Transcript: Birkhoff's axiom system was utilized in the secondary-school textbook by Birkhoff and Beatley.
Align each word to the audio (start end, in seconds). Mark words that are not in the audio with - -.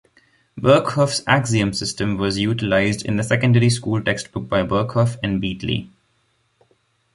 Birkhoff's 0.59 1.21
axiom 1.27 1.73
system 1.73 2.17
was 2.17 2.39
utilized 2.39 3.05
in 3.05 3.17
the 3.17 3.23
secondary-school 3.23 4.01
textbook 4.03 4.49
by 4.49 4.63
Birkhoff 4.63 5.17
and 5.21 5.39
Beatley. 5.39 5.89